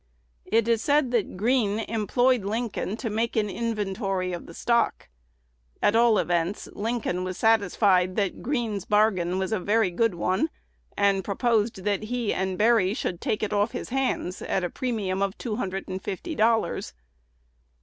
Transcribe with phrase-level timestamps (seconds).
[0.47, 5.09] It is said that Green employed Lincoln to make an inventory of the stock.
[5.79, 10.49] At all events, Lincoln was satisfied that Green's bargain was a very good one,
[10.97, 15.21] and proposed that he and Berry should take it off his hands at a premium
[15.21, 16.95] of two hundred and fifty dollars.